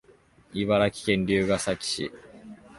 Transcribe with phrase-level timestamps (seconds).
[0.55, 2.11] 茨城県龍ケ崎市